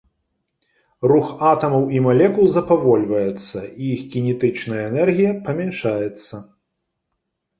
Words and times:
Рух 1.09 1.27
атамаў 1.49 1.83
і 1.97 2.01
малекул 2.05 2.45
запавольваецца, 2.55 3.57
іх 3.89 3.99
кінетычная 4.15 4.81
энергія 4.91 5.31
памяншаецца. 5.45 6.35